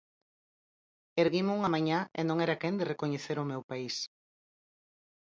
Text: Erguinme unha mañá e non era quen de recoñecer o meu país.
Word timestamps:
Erguinme 1.23 1.55
unha 1.57 1.73
mañá 1.75 1.99
e 2.19 2.21
non 2.27 2.37
era 2.45 2.59
quen 2.61 2.75
de 2.79 2.87
recoñecer 2.93 3.37
o 3.39 3.49
meu 3.51 3.61
país. 3.69 3.95